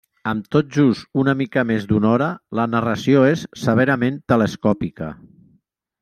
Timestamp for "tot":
0.53-0.69